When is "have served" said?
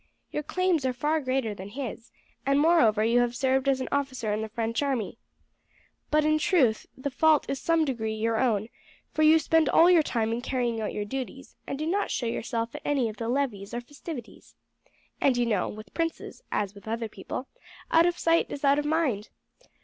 3.19-3.69